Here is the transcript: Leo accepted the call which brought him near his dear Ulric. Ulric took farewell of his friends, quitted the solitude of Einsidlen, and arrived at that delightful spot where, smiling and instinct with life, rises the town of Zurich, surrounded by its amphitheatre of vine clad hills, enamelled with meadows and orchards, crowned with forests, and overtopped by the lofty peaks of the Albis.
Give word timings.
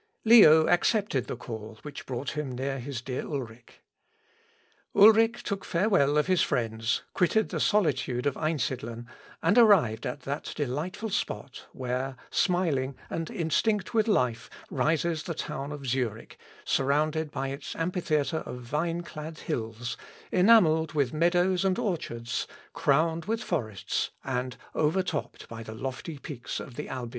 Leo 0.25 0.67
accepted 0.67 1.27
the 1.27 1.35
call 1.37 1.77
which 1.83 2.07
brought 2.07 2.31
him 2.31 2.51
near 2.53 2.79
his 2.79 3.01
dear 3.01 3.21
Ulric. 3.23 3.83
Ulric 4.95 5.43
took 5.43 5.63
farewell 5.63 6.17
of 6.17 6.25
his 6.25 6.41
friends, 6.41 7.03
quitted 7.13 7.49
the 7.49 7.59
solitude 7.59 8.25
of 8.25 8.35
Einsidlen, 8.35 9.05
and 9.43 9.59
arrived 9.59 10.07
at 10.07 10.21
that 10.21 10.53
delightful 10.55 11.11
spot 11.11 11.67
where, 11.71 12.15
smiling 12.31 12.95
and 13.11 13.29
instinct 13.29 13.93
with 13.93 14.07
life, 14.07 14.49
rises 14.71 15.21
the 15.21 15.35
town 15.35 15.71
of 15.71 15.85
Zurich, 15.85 16.35
surrounded 16.65 17.29
by 17.29 17.49
its 17.49 17.75
amphitheatre 17.75 18.37
of 18.39 18.61
vine 18.63 19.03
clad 19.03 19.37
hills, 19.37 19.97
enamelled 20.31 20.93
with 20.93 21.13
meadows 21.13 21.63
and 21.63 21.77
orchards, 21.77 22.47
crowned 22.73 23.25
with 23.25 23.43
forests, 23.43 24.09
and 24.23 24.57
overtopped 24.75 25.47
by 25.47 25.61
the 25.61 25.75
lofty 25.75 26.17
peaks 26.17 26.59
of 26.59 26.73
the 26.73 26.87
Albis. 26.87 27.09